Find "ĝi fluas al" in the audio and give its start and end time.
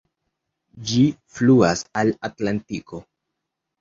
0.91-2.11